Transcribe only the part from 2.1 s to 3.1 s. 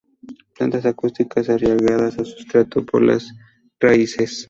al sustrato por